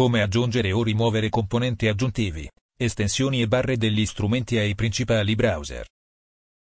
[0.00, 5.86] Come aggiungere o rimuovere componenti aggiuntivi, estensioni e barre degli strumenti ai principali browser.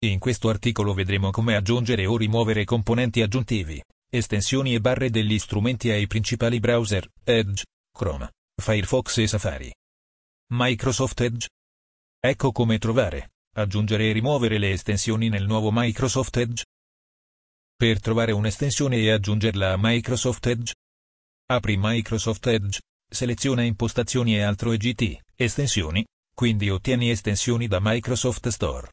[0.05, 5.89] In questo articolo vedremo come aggiungere o rimuovere componenti aggiuntivi, estensioni e barre degli strumenti
[5.89, 9.73] ai principali browser, Edge, Chrome, Firefox e Safari.
[10.53, 11.49] Microsoft Edge.
[12.17, 16.63] Ecco come trovare, aggiungere e rimuovere le estensioni nel nuovo Microsoft Edge.
[17.75, 20.73] Per trovare un'estensione e aggiungerla a Microsoft Edge,
[21.47, 22.79] apri Microsoft Edge,
[23.15, 28.91] seleziona impostazioni e altro EGT, estensioni, quindi ottieni estensioni da Microsoft Store.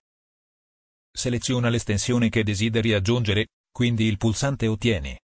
[1.15, 5.19] Seleziona l'estensione che desideri aggiungere, quindi il pulsante Ottieni.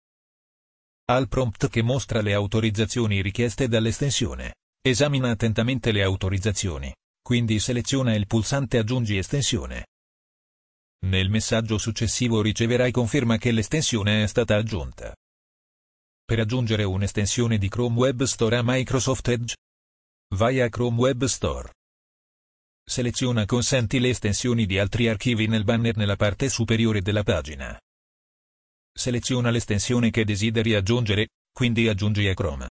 [1.08, 6.92] Al prompt che mostra le autorizzazioni richieste dall'estensione, esamina attentamente le autorizzazioni,
[7.22, 9.86] quindi seleziona il pulsante Aggiungi estensione.
[11.06, 15.14] Nel messaggio successivo riceverai conferma che l'estensione è stata aggiunta.
[16.26, 19.54] Per aggiungere un'estensione di Chrome Web Store a Microsoft Edge,
[20.34, 21.70] vai a Chrome Web Store.
[22.84, 27.78] Seleziona Consenti le estensioni di altri archivi nel banner nella parte superiore della pagina.
[28.92, 32.70] Seleziona l'estensione che desideri aggiungere, quindi aggiungi a Chrome.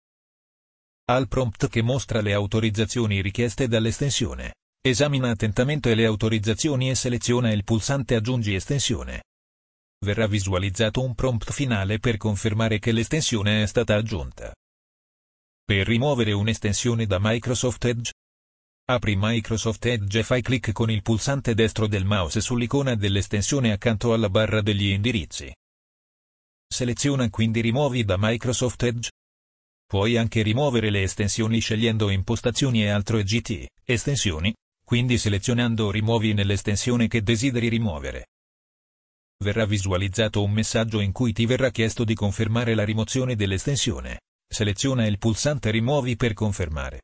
[1.06, 7.64] Al prompt che mostra le autorizzazioni richieste dall'estensione, esamina attentamente le autorizzazioni e seleziona il
[7.64, 9.22] pulsante Aggiungi estensione.
[10.02, 14.54] Verrà visualizzato un prompt finale per confermare che l'estensione è stata aggiunta.
[15.62, 18.12] Per rimuovere un'estensione da Microsoft Edge,
[18.90, 24.12] Apri Microsoft Edge e fai clic con il pulsante destro del mouse sull'icona dell'estensione accanto
[24.12, 25.54] alla barra degli indirizzi.
[26.66, 29.10] Seleziona quindi Rimuovi da Microsoft Edge.
[29.86, 34.52] Puoi anche rimuovere le estensioni scegliendo Impostazioni e altro EGT, Estensioni,
[34.84, 38.26] quindi selezionando Rimuovi nell'estensione che desideri rimuovere.
[39.42, 44.20] Verrà visualizzato un messaggio in cui ti verrà chiesto di confermare la rimozione dell'estensione.
[44.46, 47.02] Seleziona il pulsante Rimuovi per confermare.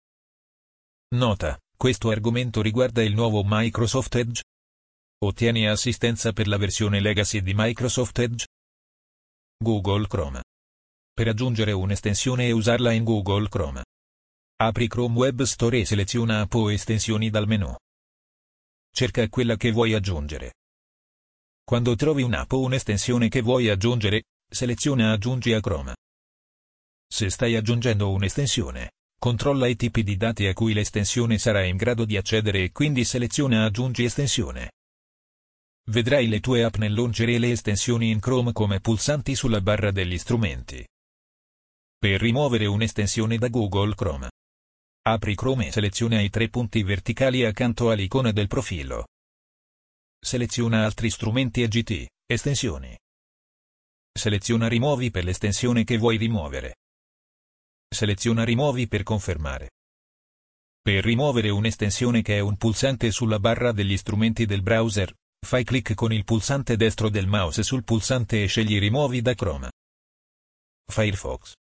[1.15, 4.43] Nota questo argomento riguarda il nuovo Microsoft Edge.
[5.25, 8.47] Ottieni assistenza per la versione Legacy di Microsoft Edge.
[9.57, 10.43] Google Chrome.
[11.15, 13.85] Per aggiungere un'estensione e usarla in Google Chrome.
[14.57, 17.75] Apri Chrome Web Store e seleziona App o estensioni dal menu.
[18.91, 20.53] Cerca quella che vuoi aggiungere.
[21.67, 25.97] Quando trovi un'app o un'estensione che vuoi aggiungere, seleziona Aggiungi a Chrome.
[27.13, 32.05] Se stai aggiungendo un'estensione, Controlla i tipi di dati a cui l'estensione sarà in grado
[32.05, 34.75] di accedere e quindi seleziona Aggiungi estensione.
[35.89, 39.91] Vedrai le tue app nel launcher e le estensioni in Chrome come pulsanti sulla barra
[39.91, 40.87] degli strumenti.
[41.99, 44.31] Per rimuovere un'estensione da Google Chrome.
[45.03, 49.07] Apri Chrome e seleziona i tre punti verticali accanto all'icona del profilo.
[50.19, 52.97] Seleziona altri strumenti e GT, estensioni.
[54.13, 56.77] Seleziona Rimuovi per l'estensione che vuoi rimuovere.
[57.89, 59.71] Seleziona Rimuovi per confermare.
[60.81, 65.13] Per rimuovere un'estensione che è un pulsante sulla barra degli strumenti del browser,
[65.45, 69.71] fai clic con il pulsante destro del mouse sul pulsante e scegli Rimuovi da Chrome.
[70.91, 71.55] Firefox.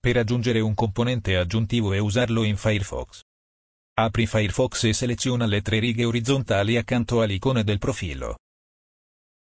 [0.00, 3.22] Per aggiungere un componente aggiuntivo e usarlo in Firefox.
[3.98, 8.36] Apri Firefox e seleziona le tre righe orizzontali accanto all'icona del profilo.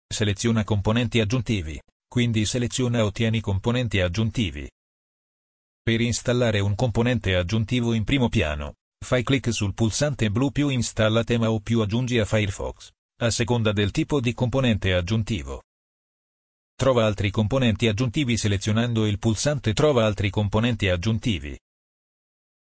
[0.06, 4.70] Seleziona componenti aggiuntivi, quindi seleziona Ottieni componenti aggiuntivi.
[5.82, 11.24] Per installare un componente aggiuntivo in primo piano, fai clic sul pulsante blu più installa
[11.24, 12.90] tema o più aggiungi a Firefox,
[13.22, 15.62] a seconda del tipo di componente aggiuntivo.
[16.74, 21.58] Trova altri componenti aggiuntivi selezionando il pulsante Trova altri componenti aggiuntivi.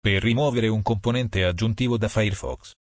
[0.04, 2.72] Per rimuovere un componente aggiuntivo da Firefox.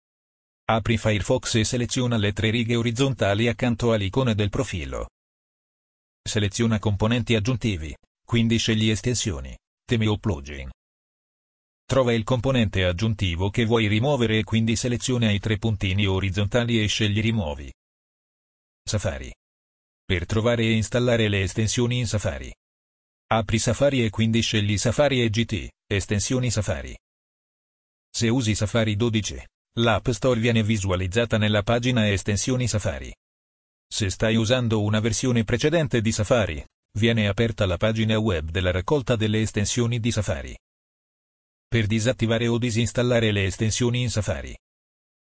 [0.72, 5.08] Apri Firefox e seleziona le tre righe orizzontali accanto all'icona del profilo.
[6.28, 7.96] Seleziona componenti aggiuntivi,
[8.26, 9.56] quindi scegli estensioni
[9.86, 10.72] temi o plugin.
[11.86, 16.88] Trova il componente aggiuntivo che vuoi rimuovere e quindi seleziona i tre puntini orizzontali e
[16.88, 17.72] scegli Rimuovi.
[18.84, 19.32] Safari.
[20.04, 22.52] Per trovare e installare le estensioni in Safari.
[23.28, 26.98] Apri Safari e quindi scegli Safari e GT, estensioni Safari.
[28.22, 29.44] Se usi Safari 12,
[29.80, 33.12] l'App Store viene visualizzata nella pagina Estensioni Safari.
[33.92, 36.64] Se stai usando una versione precedente di Safari,
[37.00, 40.56] viene aperta la pagina web della raccolta delle estensioni di Safari.
[41.68, 44.56] Per disattivare o disinstallare le estensioni in Safari.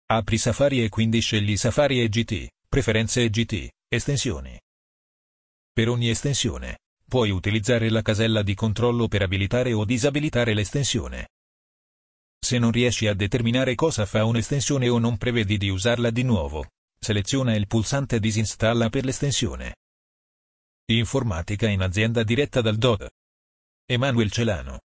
[0.06, 4.58] Apri Safari e quindi scegli Safari e GT, preferenze e GT, estensioni.
[5.72, 11.28] Per ogni estensione, puoi utilizzare la casella di controllo per abilitare o disabilitare l'estensione.
[12.38, 16.66] Se non riesci a determinare cosa fa un'estensione o non prevedi di usarla di nuovo,
[16.98, 19.76] seleziona il pulsante Disinstalla per l'estensione.
[20.90, 23.08] Informatica in azienda diretta dal DOD.
[23.86, 24.78] Emanuel Celano